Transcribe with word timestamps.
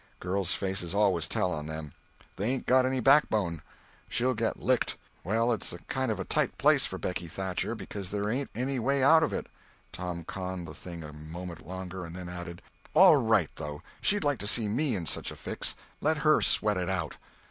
Girls' 0.19 0.51
faces 0.51 0.95
always 0.95 1.27
tell 1.27 1.51
on 1.51 1.67
them. 1.67 1.91
They 2.35 2.49
ain't 2.49 2.65
got 2.65 2.87
any 2.87 2.99
backbone. 2.99 3.61
She'll 4.09 4.33
get 4.33 4.57
licked. 4.59 4.97
Well, 5.23 5.51
it's 5.51 5.71
a 5.73 5.77
kind 5.77 6.11
of 6.11 6.19
a 6.19 6.25
tight 6.25 6.57
place 6.57 6.87
for 6.87 6.97
Becky 6.97 7.27
Thatcher, 7.27 7.75
because 7.75 8.09
there 8.09 8.27
ain't 8.27 8.49
any 8.55 8.79
way 8.79 9.03
out 9.03 9.21
of 9.21 9.31
it." 9.31 9.45
Tom 9.91 10.23
conned 10.23 10.67
the 10.67 10.73
thing 10.73 11.03
a 11.03 11.13
moment 11.13 11.67
longer, 11.67 12.03
and 12.03 12.15
then 12.15 12.29
added: 12.29 12.63
"All 12.95 13.17
right, 13.17 13.51
though; 13.57 13.83
she'd 14.01 14.23
like 14.23 14.39
to 14.39 14.47
see 14.47 14.67
me 14.67 14.95
in 14.95 15.03
just 15.05 15.13
such 15.13 15.29
a 15.29 15.35
fix—let 15.35 16.17
her 16.17 16.41
sweat 16.41 16.77
it 16.77 16.89
out!" 16.89 17.17